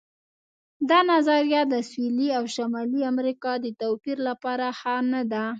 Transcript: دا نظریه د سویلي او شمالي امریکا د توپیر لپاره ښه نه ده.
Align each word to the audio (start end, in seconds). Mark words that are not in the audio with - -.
دا 0.89 0.99
نظریه 1.11 1.61
د 1.73 1.75
سویلي 1.89 2.29
او 2.37 2.43
شمالي 2.55 3.01
امریکا 3.11 3.51
د 3.59 3.65
توپیر 3.81 4.17
لپاره 4.27 4.65
ښه 4.79 4.95
نه 5.13 5.21
ده. 5.31 5.45